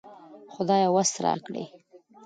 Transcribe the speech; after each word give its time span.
خدايه 0.53 0.87
وس 0.95 1.11
راکړې 1.23 1.63